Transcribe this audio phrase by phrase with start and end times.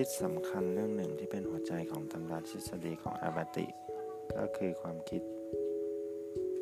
[0.00, 3.66] คิดสำคัญเรื่องหนึ่งที่เป็นหัวใจของตำราทฤษฎีของอาบาติ
[4.36, 5.22] ก็คือความคิด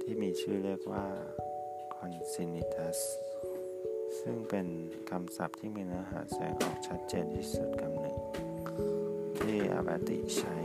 [0.01, 1.07] ที่มีชื่อเรียกว่า
[1.97, 2.99] consinitas
[4.21, 4.67] ซึ่งเป็น
[5.11, 8.17] คำศัพท์ที่มีเนื้อหาแสงออกชัดเจนที่สุดคำหนึ่ง
[9.39, 10.57] ที่อาบาติใช้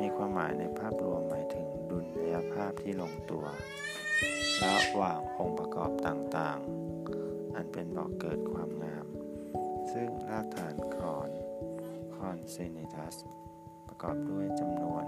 [0.00, 3.44] มีความหมายในภาพรวมหมายถึงดุลยภาพที่ลงตัว
[4.62, 9.06] ระหว่างองค์ประกอบต่างๆ อันเป็นบ่อเกิดความงาม
[9.92, 11.30] ซึ่งรากฐานคอน
[12.18, 13.16] concinnitas
[13.86, 15.04] ประกอบด้วยจำนวน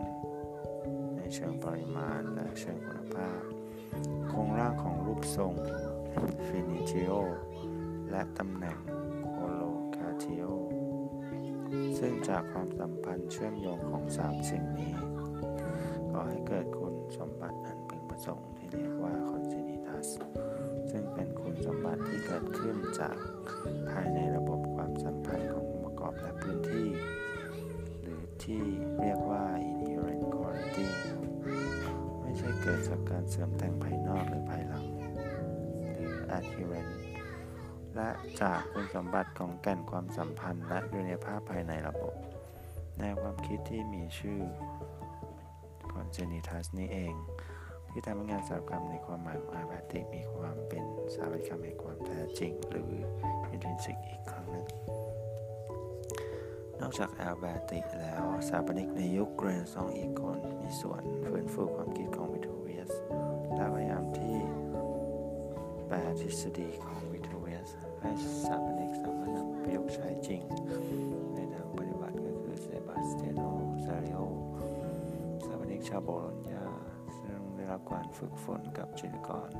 [1.16, 3.40] ในเชิงปริมาณและเชิงคุณภาพ
[4.28, 5.54] โครงร่างของรูปทรง
[6.46, 7.12] finitio
[8.10, 8.78] และตำแหน่ง
[9.32, 10.44] collocatio
[11.98, 14.94] ซึ่งจากความสัมพันธ์เชื่อมโยงของสามสิ่งนี้
[16.10, 20.08] ก่อให้เกิดคุณสมบัติอันพึงประสงค์ที่เรียกว่า concinnitas
[20.90, 23.16] ซึ่งเป็นคุณสมบัติที่เกิดขึ้นจาก
[23.90, 24.17] ภายใน
[28.48, 28.64] ที่
[29.00, 30.86] เรียกว่า inherent quality
[32.20, 34.84] ไม่ใช่เกิดจากการเสริมแต่งภายนอกหรือภายหลัง
[35.94, 36.90] หรือ adherent
[37.94, 38.10] และ
[38.40, 42.14] จากคุณสมบัติของแก่นความสัมพันธ์ และดุลยภาพภายในระบบ
[42.98, 44.40] แนวความคิดที่มีชื่อ
[45.92, 47.14] congenitus นี้เอง
[47.90, 52.92] ที่ทำให้งานสารกรรมในความหมายของอาบาติมีความเป็นสถาปัตยกรรมแห่งความแท้จริง หรือ
[53.54, 54.77] intrinsic อีกครั้งหนึ่ง
[56.80, 62.92] นอกจากแอลแบติแล้วสถาปนิกในยุคเรนซองอีกคนมีส่วนฟื้นฟูความคิดของวิทูเวียส
[63.54, 64.36] และพยายามที่
[65.86, 70.42] แปลทฤษฎีของวิทูเวียสให้สถาปนิกสามารถนำประยุกต์ใช้จริง
[71.34, 73.42] ในทางปฏิบัติก็คือเซบาสเตียโน
[73.84, 74.20] ซาริโอ
[75.42, 76.64] สถาปนิกชาวโบโลญญา
[77.18, 79.50] ซึ่งได้รับการฝึกฝนกับจิตรกร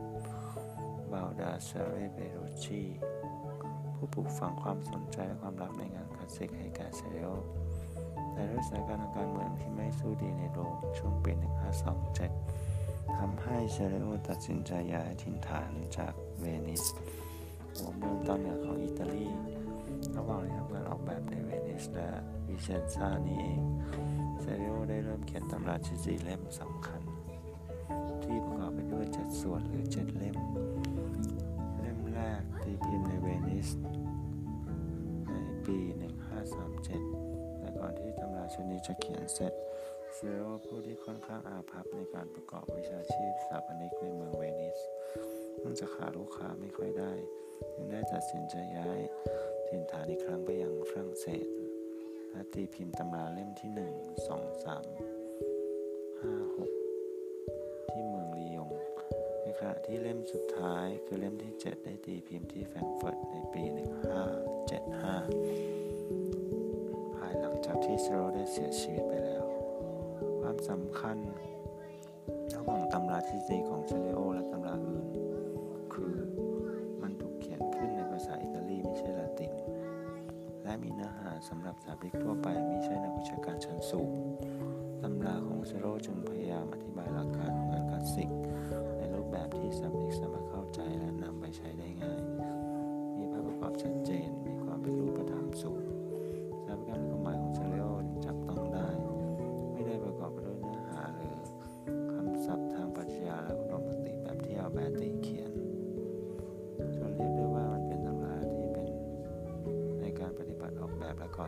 [1.13, 2.83] บาลดาเซเรเบโรชี
[3.95, 7.29] ผู้ปลูกฝังความสนใจและความรักในงาน สิกให้แก่เซเรโอ
[8.33, 11.33] แต่ด้วยสถานการณ์ทางการเมืองที่ไม่สู้ดีในโรมช่วงปี
[12.27, 16.85] 1527ทำให้เซเรโอตัดสินใจย้ายถิ่นฐานจากเวนิส
[17.77, 19.27] หัวเมืองตอนเหนือของอิตาลี
[20.17, 22.09] ระหว่างที่ทำงานออกแบบในเวนิสและ
[22.49, 23.61] วิเชนซานี่เอง
[24.41, 27.03] เซเรโอได้เริ่มเขียนตำราทฤษฎีเล่มสำคัญ
[28.25, 30.37] ที่ประกอบไปด้วย7ส่วนหรือ7เล่ม
[31.81, 33.69] เล่มแรกตีพิมพ์ในเวนิส
[35.29, 35.33] ใน
[35.67, 35.79] ปี
[36.47, 39.53] 1537 แต่ก่อนที่ตำราชุดนี้จะเขียนเสร็จ
[40.15, 44.79] เซโรผู้ที่ค่อนข้างอาภัพในการประกอบวิชาชีพสถาปนิกในเมืองเวนิส
[45.59, 47.13] เนื่องจากหาลูกค้าไม่ค่อยได้
[47.75, 49.01] จึงได้ตัดสินใจย้าย
[49.69, 51.47] ถิ่นฐานอีกครั้งไปยังฝรั่งเศส
[52.31, 53.79] และตีพิมพ์ตำราเล่มที่ 1
[54.29, 54.69] 2 3
[56.23, 58.69] 5 6 ที่เมืองลียง
[59.43, 65.78] ในขณะที่เล่มสุดท้ายคือเล่มที่ 7 ได้ตีพิมพ์ที่แฟรงก์เฟิร์ตในปี 1575ภายหลัง
[67.71, 69.45] จากที่เซโรได้เสียชีวิตไปแล้ว
[70.41, 71.17] ความสำคัญ
[72.55, 75.07] ระหว่างตำราทฤษฎีของเซเรโอและตำราอื่น
[75.93, 76.15] คือ
[77.03, 79.53] มันถูกเขียนขึ้นในภาษาอิตาลีไม่ใช่ละติน
[80.63, 84.13] และมีเนื้อหาสำหรับสถาปนิกทั่วไปไม่ใช่นักวิชาการชั้นสูง
[85.03, 87.48] ตำราของเซโรจึงพยายามอธิบายหลักการ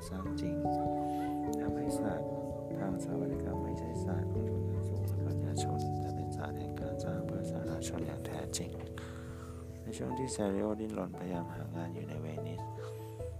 [0.08, 0.56] สร้างจริง
[1.60, 2.28] ทำให้ศาสตร์
[2.78, 8.70] ทางสถาปัตยกรรมไม่ใช่ศาสตร์ของชนชั้นสูงและปัญญาชนแต่เป็นศาสตร์แห่งการสร้างเพื่อสาธารณชนอย่างแท้จริง
[9.82, 12.60] ในช่วงที่เซเรโอดิ้นรนพยายามหางานอยู่ในเวนิส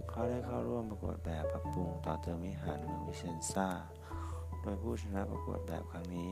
[0.09, 3.69] เขาได้เข้าร่วมประกวดแบบปรับปรุงต่อเติมวิหารเมืองวิเชนซา
[4.61, 6.31] โดยผู้ชนะประกวดแบบครั้งนี้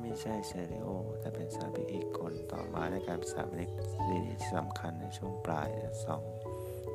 [0.00, 0.88] ไม่ใช่เซเรโอ
[1.20, 3.70] แต่เป็นสาปนิอีกคนต่อมาในการสถาปนิก
[4.04, 4.20] ที่
[4.54, 5.68] สำคัญในช่วงปลาย
[6.04, 6.22] สอง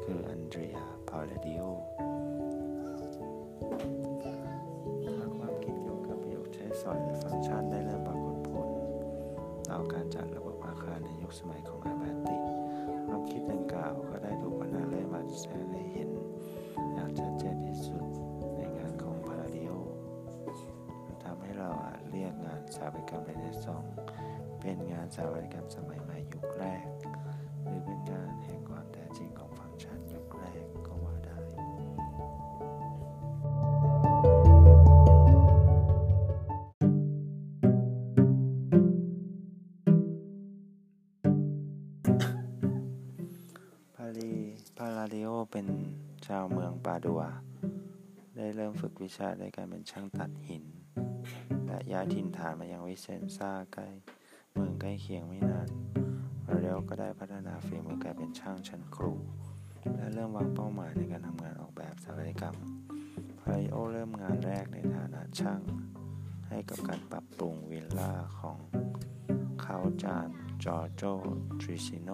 [0.10, 0.78] คืออันเดรีย
[1.10, 1.62] พาเลดิโอ
[5.38, 8.68] ความคิดเกี่ยวกับประโยชน์ใช้สอยหรือฟังก์ชันได้เริ่มปรากฏผล
[9.70, 12.38] ต่อการจัดระบบอาคารในยุคสมัยของอาแบติ
[13.08, 16.10] ความคิดดังกล่าวก็ได้ถูกพัฒนาเรื่อยมาแสดงให้เห็น
[16.94, 18.04] อย่างชัดเจนที่สุด
[18.56, 19.72] ในงานของพาราดิโอ
[21.24, 23.84] ทำให้เราอาจเรียกงานสถาปัตยกรรมเรเนซอง
[24.62, 26.86] เป็นงานสถาปัตยกรรมสมัยใหม่ยุคแรก
[27.64, 29.45] หรือเป็นงานแห่งความแท้จริงของ
[30.56, 31.36] รกก็ว่าได้
[43.96, 44.32] พาลี
[44.78, 45.68] พาราดิโอเป็น
[46.28, 47.22] ชาวเมืองปาดัว
[48.36, 50.64] ได้เริ่มฝึกวิชาในการเป็นช่างตัดหิน
[51.68, 53.88] และย้ายถิ่นฐานมายังวิเซนซ่าใกล้
[54.54, 55.68] เมืองใกล้เคียงไม่นาน
[56.62, 59.14] เร็วก็ได้พัฒนาฝีมือกลายเป็นช่างชั้นครู
[60.06, 62.58] และเริ่มวางเป้าหมายในการทำงานออกแบบสถาปัตยกรรม
[63.40, 65.62] พาริโอเริ่มงานแรกในฐานะช่าง
[66.50, 68.58] ให้กับการปรับปรุงวิลล่าของ
[69.62, 70.30] เขาจาน
[70.64, 71.04] จอร์โจ
[71.62, 72.10] ทริซิโน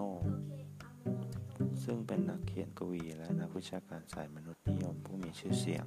[1.84, 5.86] ซึ่งเป็นนักเขียนกวีและนักวิชาการสายมนุษยนิยมผู้มีชื่อเสียง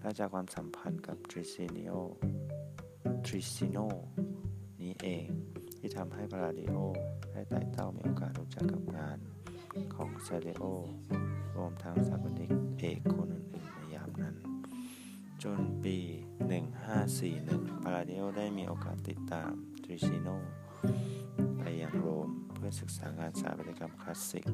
[0.00, 1.90] และจากความสัมพันธ์กับทริซิโน
[3.26, 3.78] ทริซิโน
[4.80, 5.26] นี้เอง
[5.76, 6.76] ที่ทำให้พาราดิโอ
[7.32, 9.18] ได้ไต่เต้ามีโอกาสรู้จักกับงาน
[9.94, 10.64] ของเซเดโอ
[11.56, 14.36] รวมทั้งสถาปนิกเอกคนอื่นๆในยามนั้น
[15.42, 15.96] จนปี
[16.70, 19.52] 1541 พาราเดิโอได้มีโอกาสติดตาม
[19.84, 20.28] ทริซิโน
[21.58, 24.46] ไปยังโรมเพื่อศึกษางานสถาปัตยกรรมคลาสสิก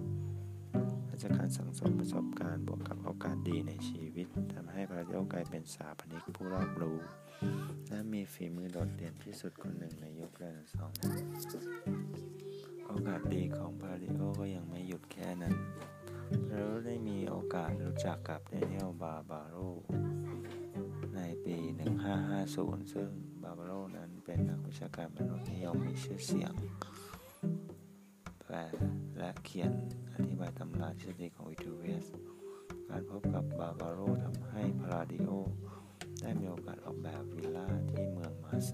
[1.06, 6.98] และจากการสังสมประสบการณ์บวกกับโอกาสดีในชีวิตทำให้พาราเดิโอกลายเป็นสถาปนิกผู้รอบรู้
[7.88, 12.49] และมีฝีมือโดดเด่นที่สุดคนหนึ่งในยุคเรเนซองส์
[12.92, 15.54] โอกาสดีของพาริโอก็ยังไม่หยุดแค่นั้น
[16.48, 19.56] พราได้มีโอกาสรู้จักกับเดนิเอลบาบาโร
[21.14, 21.56] ในปี
[22.24, 23.10] 1550 ซึ่ง
[23.42, 26.52] บาบาโรนั้นเป็นนักวิชาการมนุษยนิยมมีชื่อเสียง
[28.44, 28.56] แปล
[29.18, 29.70] และเขียน
[30.14, 32.06] อธิบายตำราทฤษฎีของวิทูเวส
[32.88, 35.30] การพบกับบาบาโรทำให้พาราดิโอ
[36.20, 38.72] ได้มีโอกาสออกแบบวิลล่าที่เมืองมาแซ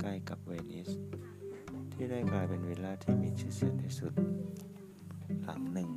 [0.00, 0.90] ใกล้กับเวนิส
[2.02, 4.12] ที่ได้กลายเป็นวิลล่าที่มีชื่อเสียงที่สุด
[5.44, 5.90] หลังหนึ่ง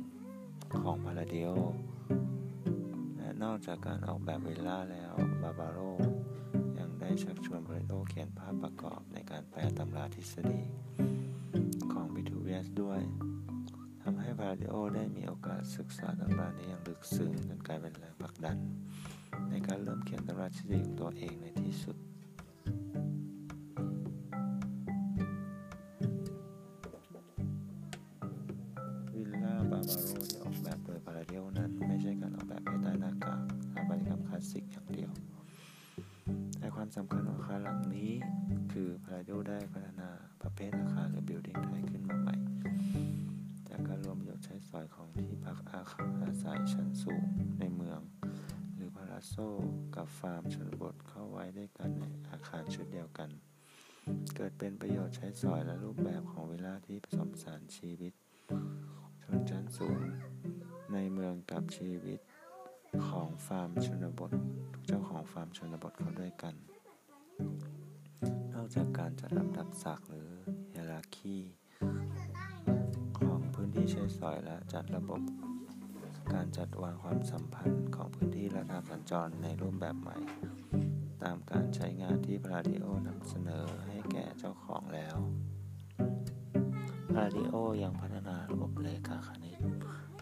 [0.80, 1.48] ของพาราเดิโอ
[3.16, 5.78] และนอกจากการออกแบบวิลล่าแล้วบาบาโร
[6.78, 10.60] ยังได้ชักชวนพาราดิโอเขียนภาพประกอบในการแปลตำราทฤษฎี
[11.92, 13.00] ของวิทูเวียสด้วย
[14.02, 18.58] ทำให้พาราเดโอได้มีโอกาสศึกษาตำรานี้อย่างลึกซึ้งจนกลายเป็นแรงผลักดัน
[19.50, 21.98] ในการเริ่มเขียนตำราทฤษฎีของตัวเองในที่สุด
[45.90, 47.24] คาอาศัยชั้นสูง
[47.58, 48.00] ในเมือง
[48.74, 49.34] หรือพาราโซ
[49.96, 53.30] กับฟาร์มชนบทเข้าไว้ด้วยกันในอาคารชุดเดียวกัน
[54.36, 58.12] เกิดเป็นประโยชน์ใช้สอยและรูปแบบของวิลล่าที่ผสมสานชีวิต
[59.22, 60.00] ชนชั้นสูง
[60.92, 62.18] ในเมืองกับชีวิต
[63.08, 64.30] ของฟาร์มชนบท
[64.72, 66.54] ทุกเจ้าของฟาร์มชนบทเข้าด้วยกัน
[68.54, 70.30] นอกจากการจัดลำดับศักดิ์หรือ
[70.70, 71.36] เฮราคี
[73.18, 75.20] ของพื้นที่ใช้สอยและจัดระบบ
[76.32, 80.16] การจัดวางความสัมพันธ์ของพื้นที่และการสัญจรในรูปแบบใหม่
[81.22, 85.16] ตามการใช้งานที่พาราดิโอนำเสนอให้แก่เจ้าของแล้ว
[87.12, 89.58] พาราดิโอยังพัฒนาระบบเลขาคณิต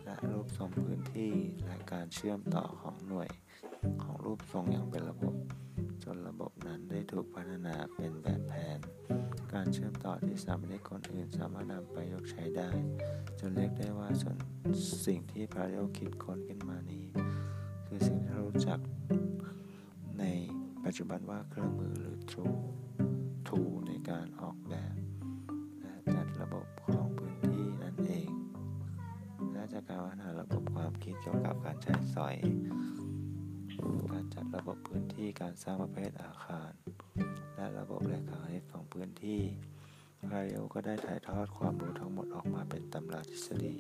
[0.05, 1.33] และรูปทรงพื้นที่
[1.65, 3.29] และการเชื่อมต่อของหน่วย
[4.03, 5.35] ของรูปทรงอย่างเป็นระบบ
[6.05, 8.79] จนระบบนั้นได้ถูกพัฒนาเป็นแบบแผน
[9.53, 12.71] การเชื่อมต่อที่สามารถคนอื่นสามารถนำไปยกใช้ได้
[13.41, 14.37] จนเรียกได้ว่าส่วน
[15.07, 17.05] สิ่งที่พาราดิโอคิดค้นขึ้นมานี้
[17.87, 18.79] คือสิ่งที่รารู้จัก
[20.19, 20.25] ใน
[20.85, 22.55] ปัจจุบันว่าเครื่องมือหรือ tool
[23.47, 24.95] tool ในการออกแบบ
[25.81, 28.31] และจัดระบบของพื้นที่นั่นเอง
[29.53, 32.37] และจากการพัฒนาระบบความคิดเกี่ยวกับการใช้สอย
[34.13, 36.73] การจัดระบบพื้นที่การสร้างประเภทอาคาร
[37.55, 39.41] และระบบเลขาคณิตของพื้นที่
[40.31, 43.75] พาริโอก็ได้ถ่ายทอดความรู้ทั้งหมดออกมาเป็นตำราทฤษฎี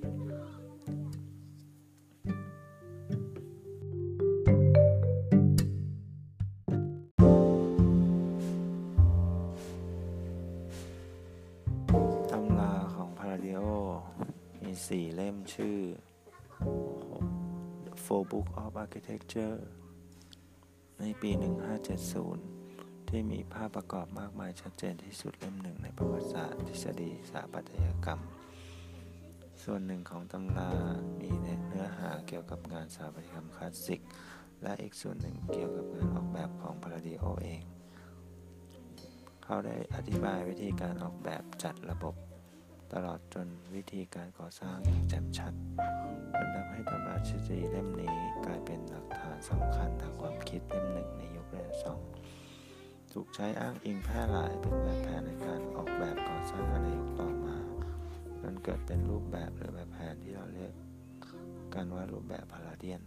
[12.30, 13.61] ตำราของพาราดิโอ
[14.62, 15.78] มีสี่เล่มชื่อ
[18.04, 19.56] Four Book of Architecture
[21.04, 21.30] ในปี
[22.21, 28.21] 1570 ที่มีภาพประกอบมากมายชัดเจนที่สุดเล่มหนึ่งในประวัติศาสตร์ทฤษฎีสถาปัตยกรรม
[29.64, 30.71] ส่วนหนึ่งของตำรา
[31.21, 34.00] มีเนื้อหาเกี่ยวกับงานสถาปัตยกรรมคลาสสิก
[34.62, 37.62] และอีกส่วนหนึ่งเกี่ยวกับงานออกแบบของพาราดิโอเอง
[39.44, 42.14] เขาได้อธิบายวิธีการออกแบบจัดระบบ
[42.92, 45.52] ตลอดจนวิธีการก่อสร้างอย่างแจ่มชัด
[46.37, 52.11] จนทำให้ตำราทฤษฎีเล่มนี้กลายเป็นหลักฐานสำคัญทางความคิดเล่มหนึ่งในยุคเรเนซองส์
[53.12, 57.56] ถูกใช้อ้างอิงแพร่หลายเป็นแบบแผนในการออกแบบก่อสร้างในยุคต่อมา
[58.40, 60.72] จนเกิดเป็นรูปแบบหรือแบบแผนที่เราเรียก
[61.75, 63.02] การวารูปแบบพาราเดียน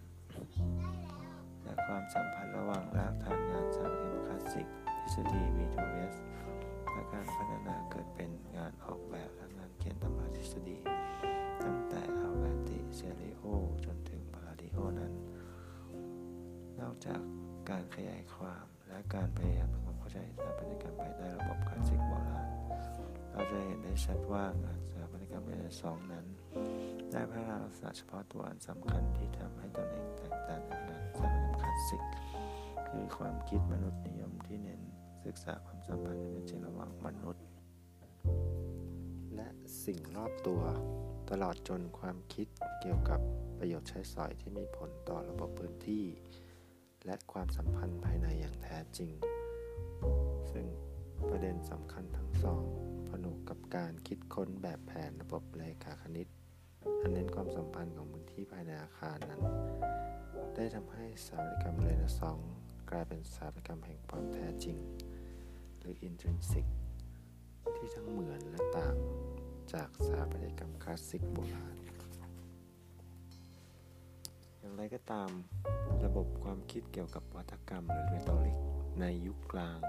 [1.63, 4.68] และความสัมพันธ์ระหว่างรากฐานงานสถาปัตยกรรมคลาสสิก
[5.01, 6.15] ทฤษฎี V2S
[16.96, 17.22] อกจาก
[17.70, 22.48] การขยายความและการพยายามทำความเข้าใจสถาปัตยกรรมภายใต้ระบบคลาสสิกโบราณ
[23.32, 26.25] เราจะเห็นได้ชัดว่างานสถาปัตยกรรมเรเนซองนั้น
[27.12, 32.02] ได้พัฒนาลักษณะเฉพาะตัวอันสำคัญที่ทำให้ตนเองแตกต่างจากงานสถาปัตยกรรมคลาสสิก
[32.88, 34.82] คือความคิดมนุษย์นิยมที่เน้น
[35.25, 37.46] ศึกษาความสัมพันธ์ที่เป็นจริงระหว่างมนุษย์
[39.36, 39.48] และ
[39.84, 40.62] สิ่งรอบตัว
[41.30, 42.48] ตลอดจนความคิด
[42.82, 43.22] เกี่ยวกับ
[43.60, 46.06] ประโยชน์ใช้สอยที่มีผลต่อระบบพื้นที่
[47.06, 49.12] และความสัมพันธ์ภายในอย่างแท้จริง
[50.52, 50.66] ซึ่ง
[51.30, 52.64] ประเด็นสำคัญทั้งสอง
[53.10, 56.28] ผนวกกับการคิดค้นแบบแผนระบบเลขาคณิต
[57.02, 59.42] อันเน้นความสัมพันธ์ของพื้นที่ภายในอาคารนั้น
[60.56, 62.52] ได้ทำให้สถาปัตยกรรมเรเนซองส์
[62.90, 64.78] กลายเป็นสถาปัตยกรรมแห่งความแท้จริง
[65.80, 66.66] หรือ intrinsic
[67.76, 68.96] ที่ทั้งเหมือนและต่าง
[69.74, 71.78] จากสถาปัตยกรรมคลาสสิกโบราณ
[74.66, 75.30] อย่างไรก็ตาม
[76.06, 78.58] ระบบความคิดเกี่ยวกับวัฒกรรมหรือ rhetoric
[79.02, 79.80] ในยุคกลาง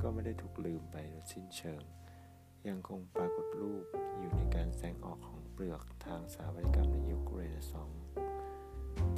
[0.00, 1.82] ก็ไม่ได้ถูกลืมไปโดยสิ้นเชิง
[2.68, 3.84] ยังคงปรากฏรูป
[4.18, 8.02] อยู่ในการแสดงออกของเปลือกทางสถาปัตยกรรมในยุคเรเนซองส์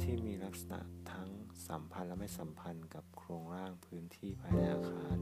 [0.01, 0.79] ที่มีลักษณะ
[1.11, 1.29] ทั้ง
[1.67, 5.17] สัมพันธ์และไม่สัมพันธ์กับโครงร่างพื้นที่ภายในอาคาร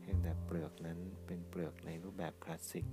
[0.00, 2.86] เพียงแต่เปลือกนั้นเป็นเปลือกในรูปแบบคลาสสิก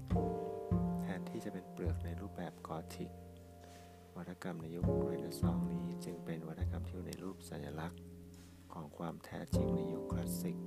[1.02, 3.12] แทนที่จะเป็นเปลือกในรูปแบบกอธิก
[4.18, 8.02] วัฒกรรมในยุคเรเนซองส์นี้จึงเป็นวัฒกรรมที่อยู่ในรูปสัญลักษณ์
[8.74, 10.58] ของความแท้จริงในยุคคลาสสิก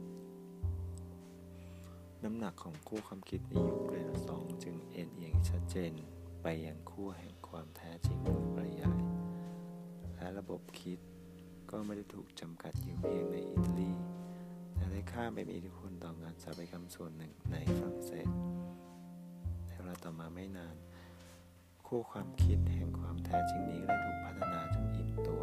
[2.25, 5.93] น้ำหนักของคู่ความคิดในยุคเรเนซองส์จึงเอ็นเอียงชัดเจน
[6.43, 9.01] ไปยังคู่แห่งความแท้จริงโดยปริยาย
[10.17, 10.99] และระบบคิด
[11.71, 13.91] ก็ไม่ได้ถูกจำกัดอยู่เพียงในอิตาลี
[14.75, 18.29] แต่ได้ข้ามไปมีอิทธิพลต่องานสถาปัตยกรรมส่วนหนึ่งในฝรั่งเศส
[19.67, 20.77] ในเวลาต่อมาไม่นาน
[21.93, 25.43] คู่ความคิดแห่งความแท้จริงนี้ได้ถูกพัฒนาจนอิ่มตัว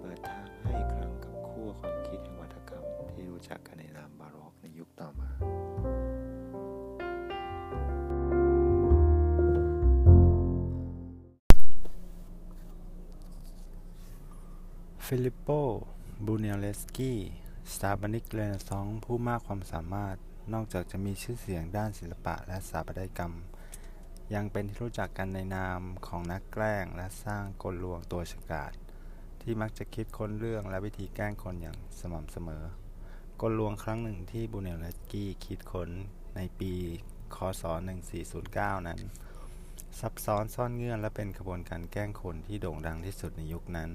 [0.00, 5.28] เปิดทางให้ครั้งกับคู่ความคิดแห่งวัฒกรรมที่รู้จักกันในนามบาโรกในยุคต่อมา
[15.06, 15.48] ฟิลิปโป
[16.26, 17.18] บูเนลเลสกี้
[17.72, 20.16] สถาปนิกเรเนซองส์ผู้มากความสามารถ
[20.52, 23.34] นอกจากจะมีชื่อเสียงด้านศิลปะและสถาปัตยกรรม
[24.34, 28.72] ยังเป็นที่รู้จักกันในนามของนักแกล้งและสร้างกลลวงตัวฉกาจ
[29.40, 32.64] ที่มักจะคิดค้นเรื่องและวิธีแกล้งคนอย่างสม่ำเสมอ
[33.40, 35.90] กลลวงครั้งหนึ่งที่บูเนเลสกี้คิดค้น
[36.36, 36.72] ในปี
[37.34, 37.62] คศ
[38.24, 39.00] 1409 นั้น
[40.00, 43.90] ซับซ้อนซ่อนเงื่อนและเป็นขบวนการแกล้งคนที่โด่งดังที่สุดในยุคนั้น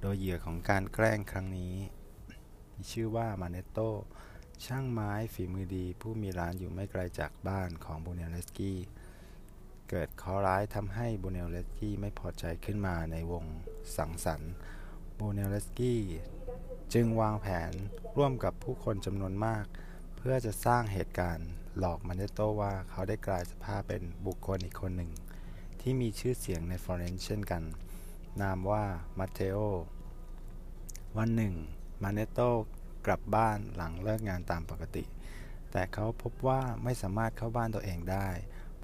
[0.00, 1.74] โดยเหยื่อของการแกล้งครั้งนี้
[2.74, 3.78] มีชื่อว่ามาเนโต
[4.64, 8.78] ช่างไม้ฝีมือดีผู้มีร้านอยู่ไม่ไกลจากบ้านของบูเนลเลสกี้
[9.90, 13.44] เกิดเคราะห์ร้ายทำให้บูเนลเลสกี้ไม่พอใจขึ้นมาในวง
[13.96, 14.52] สังสรรค์
[15.18, 16.00] บูเนลเลสกี้
[16.94, 17.72] จึงวางแผน
[18.16, 19.64] ร่วมกับผู้คนจำนวนมาก
[20.16, 25.10] เพื่อจะสร้างเหตุการณ์หลอกมาเนโตว่าเขาได้กลายสภาพเป็นบุคคลอีกคนหนึ่ง
[25.80, 27.62] ที่มีชื่อเสียงในฟลอเรนซ์เช่นกัน
[28.40, 28.84] นามว่า
[29.18, 29.58] มาเทโอ
[31.16, 31.54] วันหนึ่ง
[32.02, 32.40] มาเนโต
[33.06, 35.04] กลับบ้านหลังเลิกงานตามปกติ
[35.70, 38.28] แต่เขาพบว่าไม่สามารถเข้าบ้านตัวเองได้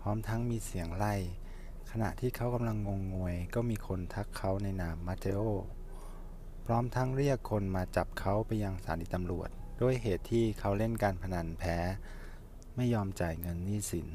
[0.05, 1.15] พร้อมทั้งมีเสียงไล่
[1.91, 5.43] ขณะที่เขากำลังงงงวย ก็มีคนทักเขาในนามมาเทโอ
[6.67, 9.49] พร้อมทั้งเรียกคนมาจับเขาไปยังสถานีตำรวจ
[9.83, 11.77] ด้วยเหตุที่เขาเล่นการพนันแพ้
[12.77, 14.09] ไม่ยอมจ่ายเงินหนี้สิน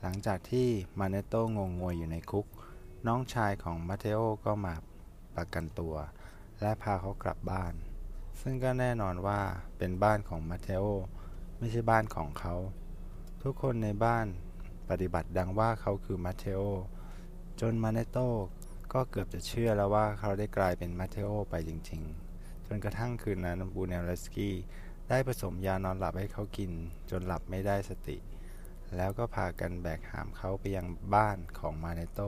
[0.00, 2.46] หลังจากที่มาเนโตงงงวยอยู่ในคุก
[3.06, 4.74] น้องชายของมาเทโอก็มา
[5.34, 5.94] ประกันตัว
[6.60, 7.74] และพาเขากลับบ้าน
[8.40, 9.40] ซึ่งก็แน่นอนว่า
[9.78, 10.84] เป็นบ้านของมาเทโอ
[11.58, 12.54] ไม่ใช่บ้านของเขา
[13.42, 14.26] ทุกคนในบ้าน
[14.90, 16.62] ปฏิบัติดังว่าเขาคือมาเทโอ
[17.60, 18.18] จนมาเนโต
[18.92, 24.54] ก็เกือบจะเชื่อแล้วว่าเขาได้กลายเป็นมาเทโอไปจริงๆ จนกระทั่งคืนนั้นบูเนลสกี้
[25.08, 26.70] ได้ผสมยานอนหลับให้เขากิน
[27.10, 28.16] จนหลับไม่ได้สติ
[28.96, 32.20] แล้วก็พากันแบกหามเขาไปยังบ้านของมาเนโต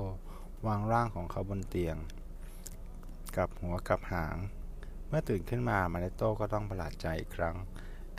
[0.67, 1.97] วางร่างของเขาบนเตียง
[3.37, 4.37] กับหัวกับหาง
[5.09, 7.57] เมื่อตื่นขึ้นมามาเนโตก็ต้องประหลาดใจอีกครั้ง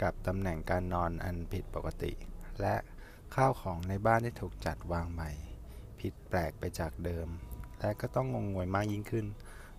[0.01, 2.11] กับตำแหน่งการนอนอันผิดปกติ
[2.61, 2.75] และ
[3.35, 5.31] ข้าวของในบ้านที่ถูกจัดวางใหม่
[5.99, 7.27] ผิดแปลกไปจากเดิม
[7.79, 9.25] และก็ต้องงงงวยมากยิ่งขึ้น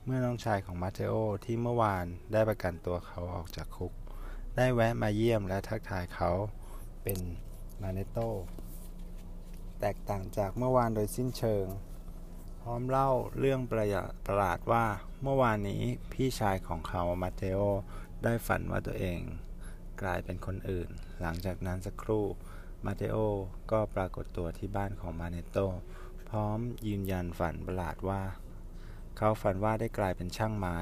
[0.04, 1.14] เมื่อน้องชายของมาเทโอ
[1.45, 3.92] ที่เมื่อวานได้ประกันตัวเขาออกจากคุก
[4.57, 6.30] ได้แวะมาเยี่ยมและทักทายเขา
[7.02, 7.21] เป็น
[7.83, 8.19] มาเนโต
[9.80, 11.66] แตกต่างจากเมื่อวานโดยสิ้นเชิง
[12.61, 13.87] พร้อมเล่าเรื่องประ
[14.26, 14.85] ประหลาดว่า
[15.23, 17.61] เมื่อวานนี้พี่ชายของเขามาเตโอ
[18.25, 19.21] ได้ฝันว่าตัวเอง
[20.02, 20.88] กลายเป็นคนอื่น
[21.21, 22.25] หลังจากนั้นสักครู่
[22.85, 23.17] มาเตโอ
[23.71, 25.59] ก็ปรากฏตัวที่บ้านของมาเนโต
[26.29, 28.23] พร้อมยืนยันฝันประหลาดว่า
[29.17, 30.77] เขาฝันว่าได้กลายเป็นช่างไม้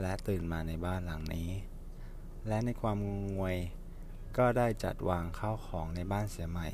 [0.00, 1.50] และตื่นมาในบ้านหลังนี้
[2.48, 3.56] และในความงงงวย
[4.36, 6.68] ก็ได้จัดวางข้าวของในบ้านเสียใหม่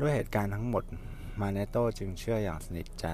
[0.00, 0.84] ด้วยเหตุการณ์ทั้งหมด
[1.40, 3.06] มาเนโตจึงเชื่ออย่างสนิทใจ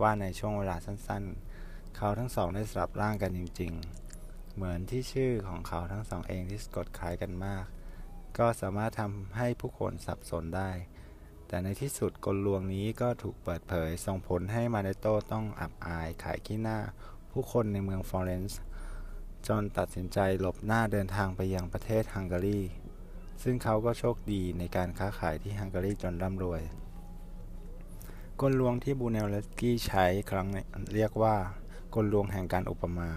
[0.00, 3.72] ว่าในช่วงเวลาสั้นๆ เขาทั้งสองได้สลับร่างกันจริง
[4.14, 7.64] ๆ เหมือนที่ชื่อของเขาทั้งสองเองที่สะกดคล้ายกันมาก
[8.38, 10.70] ก็สามารถทำให้ผู้คนสับสนได้
[11.48, 16.78] แต่ในที่สุดกลลวงนี้ก็ถูกเปิดเผย ส่งผลให้มาเนโตต้องอับอายขายขี้หน้า
[17.30, 18.60] ผู้คนในเมืองฟลอเรนซ์
[19.46, 22.60] จนตัดสินใจหลบหน้าเดินทางไปยังประเทศฮังการี
[23.42, 26.62] ซึ่งเขาก็โชคดีในการค้าขายที่ฮังการีจนร่ำรวย
[28.40, 30.48] กลลวงที่บูเนลเลสกี้ใช้ครั้ง
[30.94, 31.36] เรียกว่า
[31.94, 33.10] กลลวงแห่งการอุปมา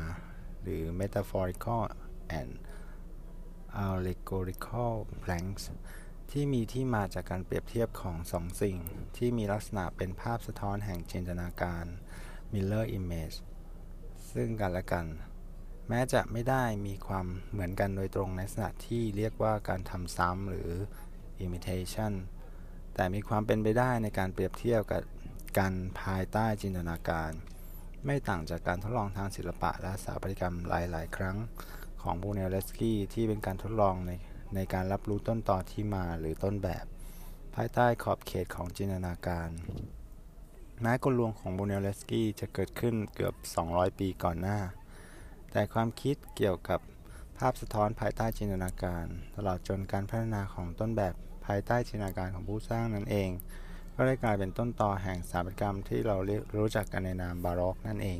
[0.62, 1.82] หรือ metaphorical
[2.40, 2.52] and
[3.86, 4.94] allegorical
[5.24, 5.64] planks
[6.32, 8.78] ที่มีที่มาจากการเปรียบเทียบของสองสิ่ง
[9.18, 11.86] ที่มีลักษณะเป็นภาพสะท้อนแห่งจินตนาการ
[12.54, 13.38] mirror image
[14.32, 15.06] ซึ่งกันและกัน
[15.90, 20.70] แม้จะไม่ได้มีความเหมือนกันโดยตรงในลักษณะที่เรียกว่าการทำซ้ำหรือ
[21.46, 22.14] imitation
[22.96, 25.04] แต่มีความเป็นไปได้ในการเปรียบเทียบกับ
[25.58, 27.32] กันภายใต้จินตนาการ
[28.06, 31.38] ไม่ต่างจากการทดลองทางศิลปะและสถาปัตยกรรมหลาย ๆ ครั้ง
[32.08, 34.12] ของบูเนลเลสกี้ที่เป็นการทดลองใน
[34.56, 36.86] ในการรับรู้ต้นตอที่มาหรือต้นแบบ
[37.56, 39.50] ภายใต้ขอบเขตของจินตนาการ
[40.82, 43.36] แม้กลลวงของบูเนลเลสกี้จะเกิดขึ้นเกือบ
[43.68, 44.60] 200 ปีก่อนหน้า
[45.52, 46.80] แต่ความคิดเกี่ยวกับ
[47.38, 51.14] ภาพสะท้อนภายใต้จินตนาการ ตลอดจนการพัฒนาของต้นแบบ
[51.46, 53.30] ภายใต้จินตนาการของผู้สร้างนั่นเอง
[53.96, 56.16] ก็ได้กลายเป็นต้นต่อแห่งสถาปัตยกรรมที่เรา
[56.58, 58.20] รู้จักกันในนามบาร็อกนั่นเอง